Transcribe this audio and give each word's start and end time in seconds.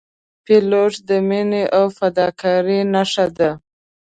پیلوټ 0.45 0.93
د 1.09 1.11
مینې 1.27 1.63
او 1.77 1.85
فداکارۍ 1.97 2.79
نښه 2.93 3.25
ده. 3.37 3.51